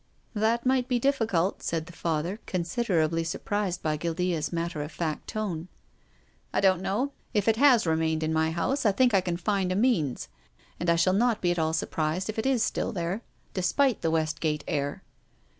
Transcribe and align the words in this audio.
"That 0.47 0.65
might 0.65 0.87
be 0.87 0.97
difficult," 0.97 1.61
said 1.61 1.85
the 1.85 1.93
Father, 1.93 2.39
considerably 2.47 3.23
surprised 3.23 3.83
by 3.83 3.97
Guildea's 3.97 4.51
matter 4.51 4.81
of 4.81 4.91
fact 4.91 5.27
tone." 5.27 5.67
I 6.55 6.59
don't 6.59 6.81
know. 6.81 7.11
If 7.35 7.47
it 7.47 7.57
has 7.57 7.85
remained 7.85 8.23
in 8.23 8.33
my 8.33 8.49
house 8.49 8.83
I 8.83 8.93
think 8.93 9.13
I 9.13 9.21
can 9.21 9.37
find 9.37 9.71
a 9.71 9.75
means. 9.75 10.27
And 10.79 10.89
I 10.89 10.95
shall 10.95 11.13
not 11.13 11.39
be 11.39 11.51
at 11.51 11.59
all 11.59 11.73
surprised 11.73 12.29
if 12.31 12.39
it 12.39 12.47
is 12.47 12.63
still 12.63 12.91
there— 12.91 13.21
despite 13.53 14.01
the 14.01 14.09
Westgate 14.09 14.63
air." 14.67 15.03